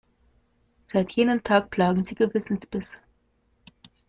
Seit 0.91 1.11
jenem 1.11 1.43
Tag 1.43 1.69
plagen 1.69 2.05
sie 2.05 2.15
Gewissensbisse. 2.15 2.95